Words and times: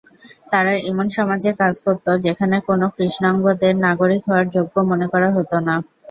তারা 0.51 0.71
এমন 0.89 1.07
সমাজে 1.17 1.51
কাজ 1.61 1.75
করতো, 1.85 2.11
যেখানে 2.25 2.55
কোনো 2.67 2.85
কৃষ্ণাঙ্গদের 2.95 3.73
নাগরিক 3.85 4.21
হওয়ার 4.27 4.45
যোগ্য 4.55 4.75
মনে 4.89 5.07
করা 5.13 5.29
হতো 5.37 5.57
না। 5.67 5.75